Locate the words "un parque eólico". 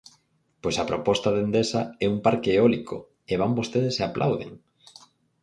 2.13-2.97